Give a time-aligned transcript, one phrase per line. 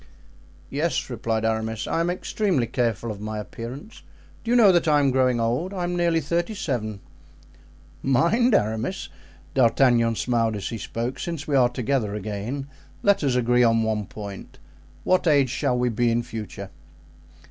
[0.71, 4.01] "Yes," replied Aramis, "I am extremely careful of my appearance.
[4.43, 5.75] Do you know that I am growing old?
[5.75, 7.01] I am nearly thirty seven."
[8.01, 12.65] "Mind, Aramis"—D'Artagnan smiled as he spoke—"since we are together again,
[13.03, 14.57] let us agree on one point:
[15.03, 16.71] what age shall we be in future?"